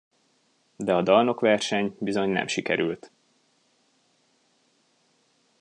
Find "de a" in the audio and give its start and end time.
0.75-1.01